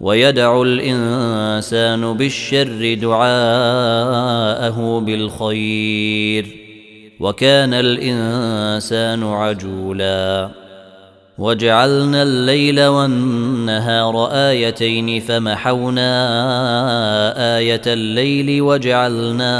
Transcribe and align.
ويدع 0.00 0.62
الإنسان 0.62 2.16
بالشر 2.16 2.94
دعاءه 2.94 4.78
بالخير 5.00 6.46
وكان 7.20 7.74
الإنسان 7.74 9.24
عجولا. 9.24 10.50
وجعلنا 11.38 12.22
الليل 12.22 12.86
والنهار 12.86 14.28
آيتين 14.32 15.20
فمحونا 15.20 16.10
آية 17.58 17.82
الليل 17.86 18.62
وجعلنا 18.62 19.52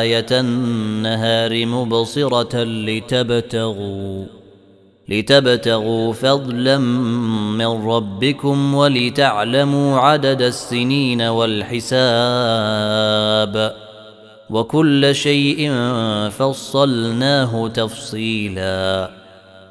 آية 0.00 0.26
النهار 0.30 1.66
مبصرة 1.66 2.64
لتبتغوا. 2.64 4.35
لتبتغوا 5.08 6.12
فضلا 6.12 6.78
من 7.58 7.88
ربكم 7.88 8.74
ولتعلموا 8.74 9.98
عدد 9.98 10.42
السنين 10.42 11.22
والحساب 11.22 11.96
وكل 14.50 15.14
شيء 15.14 15.72
فصلناه 16.30 17.68
تفصيلا 17.68 19.10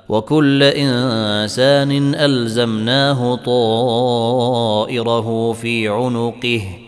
وكل 0.10 0.64
إنسان 0.64 2.16
ألزمناه 2.16 3.36
طائره 3.36 4.94
في 5.54 5.88
عنقه 5.88 6.85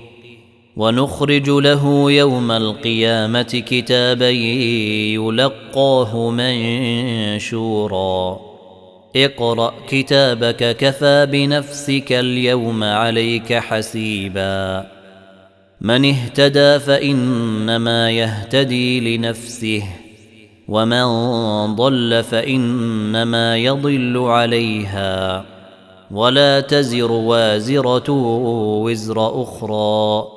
ونخرج 0.78 1.50
له 1.50 2.12
يوم 2.12 2.52
القيامة 2.52 3.42
كتابا 3.42 4.30
يلقاه 4.30 6.30
منشورا. 6.30 8.40
اقرأ 9.16 9.74
كتابك 9.88 10.78
كفى 10.78 11.28
بنفسك 11.32 12.12
اليوم 12.12 12.84
عليك 12.84 13.54
حسيبا. 13.54 14.86
من 15.82 16.06
اهتدى 16.06 16.80
فإنما 16.80 18.12
يهتدي 18.12 19.18
لنفسه 19.18 19.84
ومن 20.68 21.06
ضل 21.76 22.24
فإنما 22.24 23.58
يضل 23.58 24.18
عليها. 24.18 25.46
ولا 26.12 26.59
تزر 26.59 27.12
وازرة 27.12 28.12
وزر 28.82 29.44
أخرى. 29.44 30.37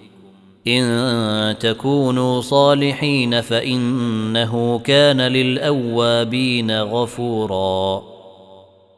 إن 0.67 1.55
تكونوا 1.59 2.41
صالحين 2.41 3.41
فإنه 3.41 4.79
كان 4.79 5.21
للأوابين 5.21 6.81
غفورا. 6.81 8.03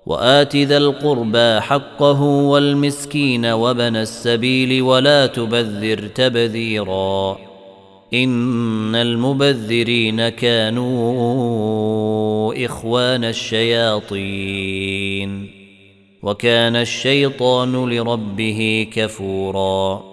وآت 0.06 0.56
ذا 0.56 0.78
القربى 0.78 1.60
حقه 1.62 2.22
والمسكين 2.22 3.46
وبن 3.46 3.96
السبيل 3.96 4.82
ولا 4.82 5.26
تبذر 5.26 6.08
تبذيرا. 6.08 7.38
إن 8.14 8.96
المبذرين 8.96 10.30
كانوا 10.30 11.06
إخوان 12.66 13.24
الشياطين. 13.24 14.44
وكان 16.24 16.76
الشيطان 16.76 17.90
لربه 17.90 18.88
كفورا. 18.94 20.13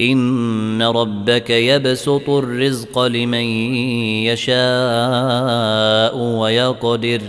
إن 0.00 0.82
ربك 0.82 1.50
يبسط 1.50 2.28
الرزق 2.28 2.98
لمن 2.98 3.44
يشاء 4.24 6.16
ويقدر 6.16 7.20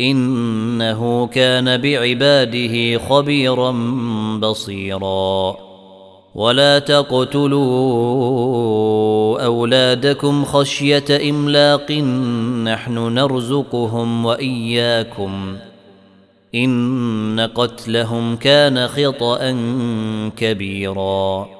إنه 0.00 1.26
كان 1.26 1.76
بعباده 1.76 2.98
خبيرا 2.98 3.70
بصيرا. 4.42 5.56
ولا 6.34 6.78
تقتلوا 6.78 7.60
أولادكم 9.44 10.44
خشية 10.44 11.30
إملاق 11.30 11.92
نحن 12.64 13.14
نرزقهم 13.14 14.26
وإياكم. 14.26 15.56
إن 16.54 17.48
قتلهم 17.54 18.36
كان 18.36 18.88
خطأ 18.88 19.56
كبيرا. 20.36 21.59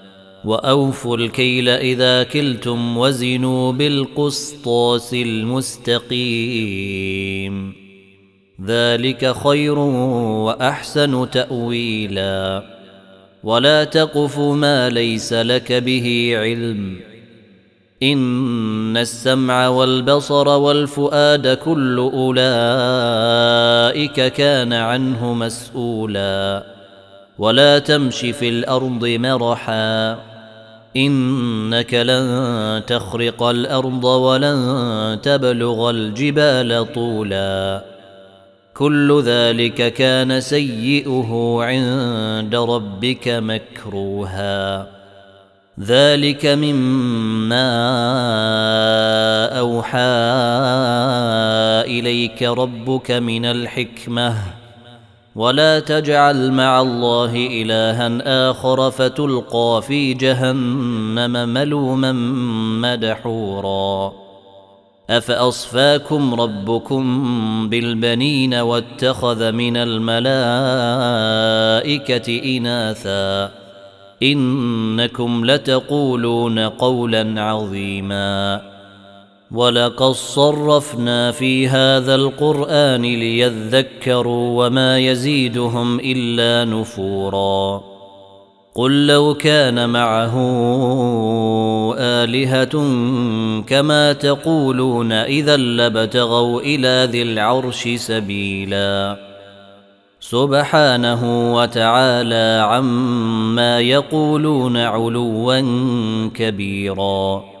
وأوفوا 0.45 1.17
الكيل 1.17 1.69
إذا 1.69 2.23
كلتم 2.23 2.97
وزنوا 2.97 3.71
بالقسطاس 3.71 5.13
المستقيم. 5.13 6.21
ذلك 8.65 9.35
خير 9.43 9.79
وأحسن 9.79 11.29
تأويلا. 11.29 12.63
ولا 13.43 13.83
تقف 13.83 14.39
ما 14.39 14.89
ليس 14.89 15.33
لك 15.33 15.73
به 15.73 16.33
علم. 16.35 16.99
إن 18.03 18.97
السمع 18.97 19.67
والبصر 19.67 20.47
والفؤاد 20.47 21.47
كل 21.47 22.11
أولئك 22.13 22.43
كان 24.33 24.73
عنه 24.73 25.33
مسؤولا. 25.33 26.63
ولا 27.37 27.79
تمش 27.79 28.19
في 28.19 28.49
الأرض 28.49 29.05
مرحا. 29.05 30.30
إنك 30.97 31.93
لن 31.93 32.83
تخرق 32.87 33.43
الأرض 33.43 34.03
ولن 34.03 35.19
تبلغ 35.23 35.89
الجبال 35.89 36.93
طولا. 36.93 37.83
كل 38.73 39.21
ذلك 39.25 39.93
كان 39.93 40.41
سيئه 40.41 41.57
عند 41.61 42.55
ربك 42.55 43.27
مكروها. 43.27 44.87
ذلك 45.79 46.45
مما 46.45 47.69
أوحى 49.59 49.99
إليك 51.99 52.43
ربك 52.43 53.11
من 53.11 53.45
الحكمة. 53.45 54.60
ولا 55.35 55.79
تجعل 55.79 56.51
مع 56.51 56.81
الله 56.81 57.35
إلها 57.35 58.49
آخر 58.49 58.91
فتلقى 58.91 59.81
في 59.87 60.13
جهنم 60.13 61.49
ملوما 61.49 62.11
مدحورا. 62.81 64.13
أفأصفاكم 65.09 66.33
ربكم 66.33 67.29
بالبنين 67.69 68.53
واتخذ 68.53 69.51
من 69.51 69.77
الملائكة 69.77 70.27
إناثا؟ 72.57 73.51
إنكم 74.23 75.45
لتقولون 75.45 76.59
قولا 76.59 77.41
عظيما. 77.41 78.70
ولقد 79.53 80.11
صرفنا 80.11 81.31
في 81.31 81.67
هذا 81.67 82.15
القران 82.15 83.01
ليذكروا 83.01 84.65
وما 84.65 84.99
يزيدهم 84.99 85.99
الا 85.99 86.71
نفورا 86.71 87.81
قل 88.75 89.07
لو 89.07 89.33
كان 89.33 89.89
معه 89.89 90.35
الهه 91.97 92.71
كما 93.61 94.13
تقولون 94.13 95.11
اذا 95.11 95.57
لبتغوا 95.57 96.61
إلى 96.61 97.07
ذي 97.11 97.21
العرش 97.21 97.87
سبيلا 97.87 99.17
سبحانه 100.19 101.53
وتعالى 101.55 102.65
عما 102.65 103.79
يقولون 103.79 104.77
علوا 104.77 105.59
كبيرا 106.35 107.60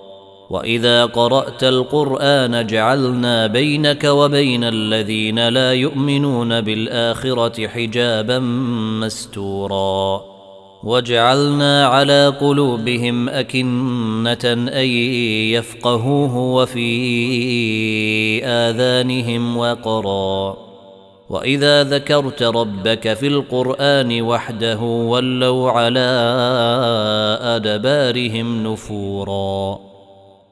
واذا 0.51 1.05
قرات 1.05 1.63
القران 1.63 2.67
جعلنا 2.67 3.47
بينك 3.47 4.03
وبين 4.03 4.63
الذين 4.63 5.47
لا 5.47 5.73
يؤمنون 5.73 6.61
بالاخره 6.61 7.67
حجابا 7.67 8.39
مستورا 8.99 10.21
وجعلنا 10.83 11.85
على 11.85 12.27
قلوبهم 12.27 13.29
اكنه 13.29 14.43
ان 14.43 14.87
يفقهوه 15.53 16.37
وفي 16.37 16.85
اذانهم 18.45 19.57
وقرا 19.57 20.57
واذا 21.29 21.83
ذكرت 21.83 22.43
ربك 22.43 23.13
في 23.13 23.27
القران 23.27 24.21
وحده 24.21 24.79
ولوا 24.81 25.71
على 25.71 26.09
ادبارهم 27.41 28.63
نفورا 28.67 29.90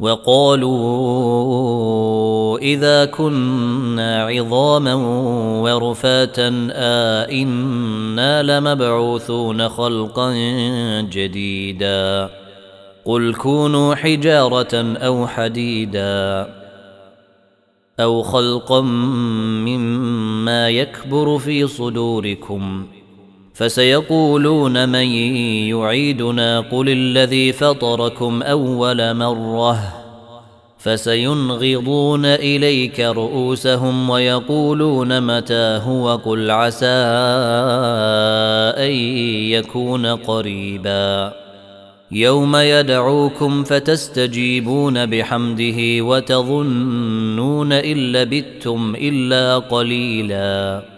وقالوا 0.00 1.48
إذا 2.58 3.04
كنا 3.04 4.22
عظاما 4.22 4.94
ورفاتا 5.62 6.68
ائنا 7.26 8.42
لمبعوثون 8.42 9.68
خلقا 9.68 10.32
جديدا. 11.00 12.30
قل 13.04 13.34
كونوا 13.34 13.94
حجارة 13.94 14.96
أو 14.96 15.26
حديدا 15.26 16.48
أو 18.00 18.22
خلقا 18.22 18.80
مما 19.66 20.68
يكبر 20.68 21.38
في 21.38 21.66
صدوركم. 21.66 22.86
فسيقولون 23.58 24.88
من 24.88 25.06
يعيدنا 25.74 26.60
قل 26.60 26.88
الذي 26.88 27.52
فطركم 27.52 28.42
أول 28.42 29.14
مرة 29.14 29.94
فسينغضون 30.78 32.24
إليك 32.24 33.00
رؤوسهم 33.00 34.10
ويقولون 34.10 35.20
متى 35.20 35.80
هو 35.84 36.16
قل 36.16 36.50
عسى 36.50 36.86
أن 38.86 38.92
يكون 39.50 40.06
قريبا 40.06 41.32
يوم 42.10 42.56
يدعوكم 42.56 43.64
فتستجيبون 43.64 45.06
بحمده 45.06 46.04
وتظنون 46.04 47.72
إن 47.72 48.12
لبثتم 48.12 48.94
إلا 49.00 49.58
قليلا 49.58 50.97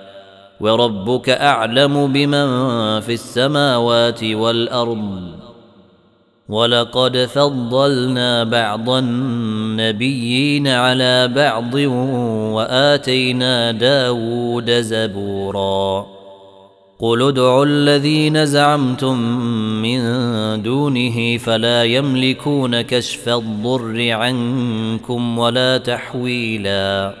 وربك 0.61 1.29
أعلم 1.29 2.13
بمن 2.13 2.47
في 2.99 3.13
السماوات 3.13 4.23
والأرض. 4.23 5.21
ولقد 6.49 7.17
فضلنا 7.17 8.43
بعض 8.43 8.89
النبيين 8.89 10.67
على 10.67 11.27
بعض 11.27 11.73
وآتينا 12.53 13.71
داود 13.71 14.71
زبورا. 14.71 16.05
قل 16.99 17.21
ادعوا 17.21 17.65
الذين 17.65 18.45
زعمتم 18.45 19.17
من 19.81 20.01
دونه 20.61 21.37
فلا 21.37 21.83
يملكون 21.83 22.81
كشف 22.81 23.29
الضر 23.29 24.11
عنكم 24.11 25.39
ولا 25.39 25.77
تحويلا. 25.77 27.20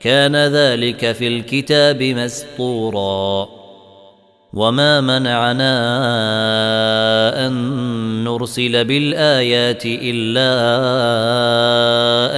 كان 0.00 0.36
ذلك 0.36 1.12
في 1.12 1.28
الكتاب 1.28 2.02
مسطورا. 2.02 3.48
وما 4.52 5.00
منعنا 5.00 5.76
أن 7.46 7.52
نرسل 8.24 8.84
بالآيات 8.84 9.82
إلا 9.86 10.50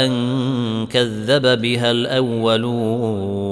أن 0.06 0.86
كذب 0.86 1.60
بها 1.62 1.90
الأولون. 1.90 3.42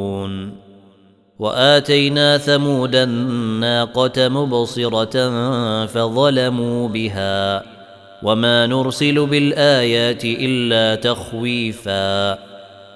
وآتينا 1.39 2.39
ثمود 2.39 2.97
الناقة 2.97 4.29
مبصرة 4.29 5.31
فظلموا 5.87 6.89
بها. 6.89 7.63
وما 8.23 8.67
نرسل 8.67 9.27
بالآيات 9.27 10.25
إلا 10.25 10.95
تخويفا. 10.95 12.50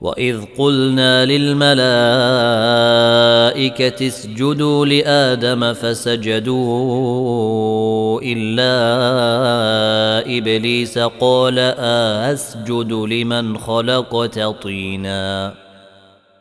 واذ 0.00 0.44
قلنا 0.58 1.24
للملائكه 1.26 1.78
اسجدوا 4.06 4.86
لادم 4.86 5.72
فسجدوا 5.72 7.40
الا 8.22 8.68
ابليس 10.38 10.98
قال 10.98 11.58
اسجد 11.58 12.92
لمن 12.92 13.58
خلقت 13.58 14.38
طينا 14.62 15.54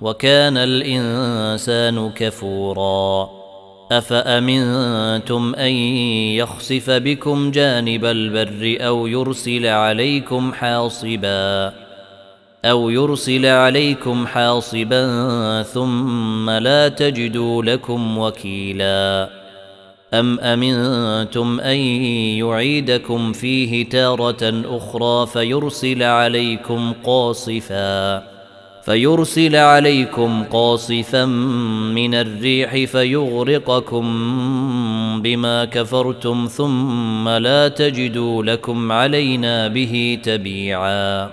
وكان 0.00 0.56
الإنسان 0.56 2.10
كفورا. 2.10 3.30
أفأمنتم 3.92 5.54
أن 5.54 5.72
يخسف 6.36 6.90
بكم 6.90 7.50
جانب 7.50 8.04
البر 8.04 8.86
أو 8.86 9.06
يرسل 9.06 9.66
عليكم 9.66 10.52
حاصبا؟ 10.52 11.72
أو 12.64 12.90
يرسل 12.90 13.46
عليكم 13.46 14.26
حاصبا 14.26 15.62
ثم 15.62 16.50
لا 16.50 16.88
تجدوا 16.88 17.62
لكم 17.62 18.18
وكيلا. 18.18 19.30
أم 20.14 20.40
أمنتم 20.40 21.60
أن 21.60 21.76
يعيدكم 22.38 23.32
فيه 23.32 23.88
تارة 23.88 24.62
أخرى 24.76 25.26
فيرسل 25.26 26.02
عليكم 26.02 26.92
قاصفا؟ 27.04 28.39
فيرسل 28.84 29.56
عليكم 29.56 30.44
قاصفا 30.44 31.24
من 31.94 32.14
الريح 32.14 32.84
فيغرقكم 32.84 34.04
بما 35.22 35.64
كفرتم 35.64 36.48
ثم 36.50 37.28
لا 37.28 37.68
تجدوا 37.68 38.44
لكم 38.44 38.92
علينا 38.92 39.68
به 39.68 40.18
تبيعا. 40.22 41.30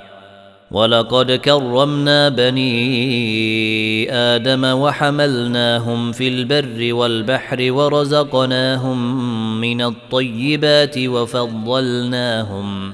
ولقد 0.71 1.31
كرمنا 1.31 2.29
بني 2.29 4.13
آدم 4.13 4.63
وحملناهم 4.63 6.11
في 6.11 6.27
البر 6.27 6.93
والبحر 6.93 7.71
ورزقناهم 7.71 9.21
من 9.61 9.81
الطيبات 9.81 10.97
وفضلناهم 10.97 12.93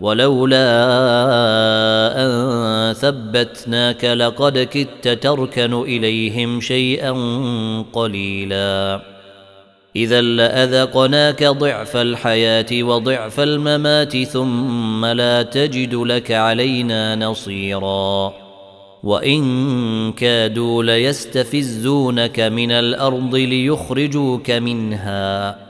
ولولا 0.00 0.66
أن 2.16 2.92
ثبتناك 2.92 4.04
لقد 4.04 4.58
كدت 4.58 5.08
تركن 5.08 5.74
إليهم 5.74 6.60
شيئا 6.60 7.12
قليلا. 7.92 9.00
إذا 9.96 10.20
لأذقناك 10.20 11.44
ضعف 11.44 11.96
الحياة 11.96 12.66
وضعف 12.72 13.40
الممات 13.40 14.16
ثم 14.16 15.06
لا 15.06 15.42
تجد 15.42 15.94
لك 15.94 16.32
علينا 16.32 17.16
نصيرا. 17.16 18.32
وإن 19.02 20.12
كادوا 20.12 20.82
ليستفزونك 20.82 22.40
من 22.40 22.72
الأرض 22.72 23.34
ليخرجوك 23.34 24.50
منها. 24.50 25.69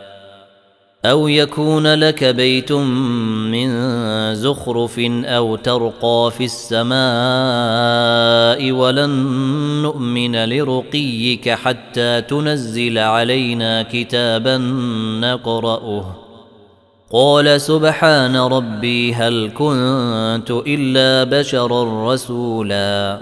أو 1.05 1.27
يكون 1.27 1.93
لك 1.93 2.23
بيت 2.23 2.71
من 2.71 3.69
زخرف 4.35 4.99
أو 5.25 5.55
ترقى 5.55 6.31
في 6.37 6.43
السماء 6.45 6.91
ولن 8.71 9.09
نؤمن 9.81 10.45
لرقيك 10.45 11.49
حتى 11.49 12.21
تنزل 12.21 12.97
علينا 12.97 13.83
كتابا 13.83 14.57
نقرأه. 15.21 16.15
قال 17.11 17.61
سبحان 17.61 18.35
ربي 18.35 19.13
هل 19.13 19.51
كنت 19.57 20.51
إلا 20.67 21.39
بشرا 21.39 22.13
رسولا. 22.13 23.21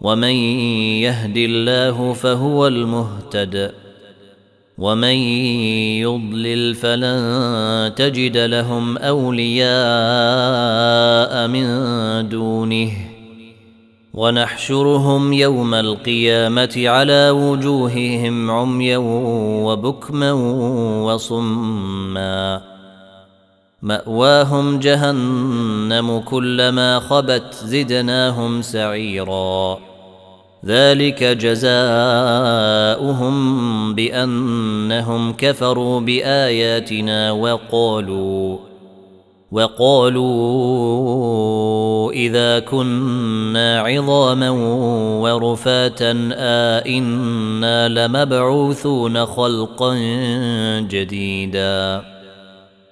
ومن 0.00 0.34
يهد 1.04 1.36
الله 1.36 2.12
فهو 2.12 2.66
المهتد 2.66 3.72
ومن 4.78 5.14
يضلل 6.00 6.74
فلن 6.74 7.92
تجد 7.96 8.36
لهم 8.36 8.98
أولياء 8.98 9.68
من 11.48 11.66
دونه 12.28 12.90
ونحشرهم 14.14 15.32
يوم 15.32 15.74
القيامة 15.74 16.82
على 16.86 17.30
وجوههم 17.30 18.50
عميا 18.50 18.98
وبكما 19.64 20.32
وصما 21.02 22.62
مأواهم 23.82 24.78
جهنم 24.78 26.20
كلما 26.20 27.00
خبت 27.00 27.54
زدناهم 27.54 28.62
سعيرا 28.62 29.89
ذلك 30.66 31.24
جزاؤهم 31.24 31.74
بأنهم 33.94 35.32
كفروا 35.32 36.00
بآياتنا 36.00 37.32
وقالوا 37.32 38.58
وقالوا 39.52 40.92
إذا 42.12 42.58
كنا 42.58 43.80
عظاما 43.80 44.50
ورفاتا 45.20 46.30
آئنا 46.78 47.88
لمبعوثون 47.88 49.26
خلقا 49.26 49.94
جديدا. 50.80 52.02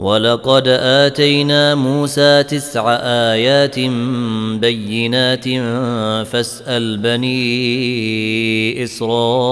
ولقد 0.00 0.68
اتينا 0.68 1.74
موسى 1.74 2.42
تسع 2.42 2.90
ايات 3.02 3.78
بينات 4.60 5.44
فاسال 6.26 6.96
بني 6.96 8.84
اسرائيل 8.84 9.46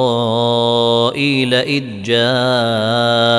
اذ 1.54 2.02
جاءهم 2.02 3.38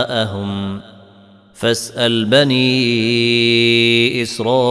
فاسال 1.53 2.25
بني 2.25 2.71
اسرائيل 4.21 4.65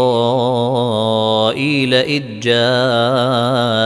اذ 1.95 2.23
جاءهم 2.43 3.81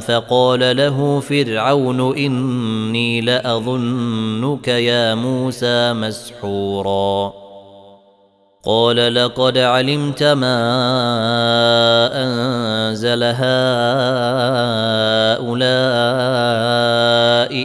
فقال 0.00 0.76
له 0.76 1.20
فرعون 1.20 2.16
اني 2.16 3.20
لاظنك 3.20 4.68
يا 4.68 5.14
موسى 5.14 5.92
مسحورا 5.92 7.47
قال 8.68 9.14
لقد 9.14 9.58
علمت 9.58 10.22
ما 10.22 10.60
أنزل 12.12 13.22
هؤلاء 13.24 13.38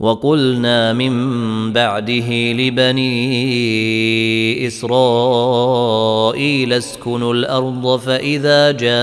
وقلنا 0.00 0.92
من 0.92 1.72
بعده 1.72 2.52
لبني 2.52 3.06
إسرائيل 4.66 6.72
اسكنوا 6.72 7.34
الأرض 7.34 7.96
فإذا 7.96 8.70
جاء 8.70 8.96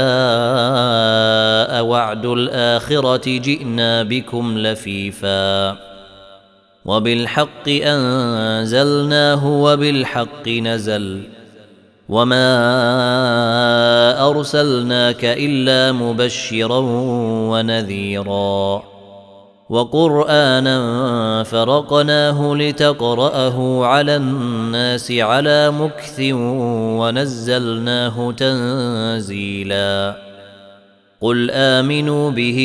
وعد 1.85 2.25
الآخرة 2.25 3.37
جئنا 3.37 4.03
بكم 4.03 4.57
لفيفا. 4.57 5.77
وبالحق 6.85 7.69
أنزلناه 7.69 9.47
وبالحق 9.47 10.47
نزل. 10.47 11.21
وما 12.09 12.69
أرسلناك 14.29 15.25
إلا 15.25 15.91
مبشرا 15.91 16.79
ونذيرا. 17.49 18.92
وقرآنا 19.73 21.43
فرقناه 21.43 22.55
لتقرأه 22.55 23.85
على 23.85 24.15
الناس 24.15 25.11
على 25.11 25.71
مكث 25.71 26.19
ونزلناه 26.99 28.31
تنزيلا. 28.31 30.17
قل 31.21 31.51
آمنوا 31.51 32.31
به 32.31 32.59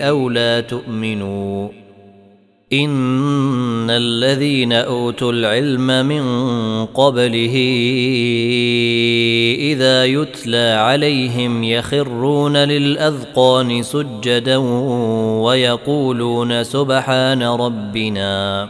أو 0.00 0.30
لا 0.30 0.60
تؤمنوا. 0.60 1.68
إن 2.72 3.90
الذين 3.90 4.72
أوتوا 4.72 5.32
العلم 5.32 6.06
من 6.06 6.24
قبله 6.86 7.56
إذا 9.54 10.04
يتلى 10.04 10.72
عليهم 10.78 11.64
يخرون 11.64 12.56
للأذقان 12.56 13.82
سجدا 13.82 14.56
ويقولون 15.42 16.64
سبحان 16.64 17.42
ربنا 17.42 18.68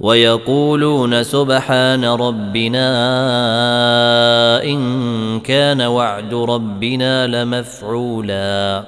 ويقولون 0.00 1.22
سبحان 1.22 2.04
ربنا 2.04 2.86
إن 4.64 5.40
كان 5.40 5.82
وعد 5.82 6.34
ربنا 6.34 7.26
لمفعولا 7.26 8.84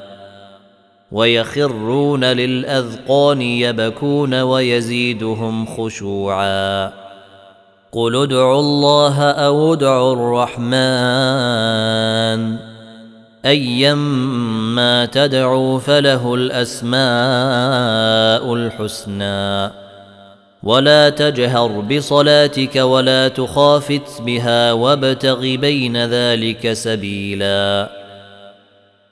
ويخرون 1.12 2.24
للأذقان 2.24 3.42
يبكون 3.42 4.34
ويزيدهم 4.34 5.66
خشوعا. 5.66 7.05
قل 7.96 8.16
ادعوا 8.16 8.60
الله 8.60 9.22
أو 9.30 9.72
ادعوا 9.72 10.12
الرحمن 10.12 10.76
ايما 13.44 15.04
تدعوا 15.04 15.78
فله 15.78 16.34
الاسماء 16.34 16.94
الحسنى 18.54 19.70
ولا 20.62 21.08
تجهر 21.08 21.80
بصلاتك 21.80 22.76
ولا 22.76 23.28
تخافت 23.28 24.22
بها 24.22 24.72
وابتغ 24.72 25.40
بين 25.40 25.96
ذلك 26.06 26.72
سبيلا 26.72 27.88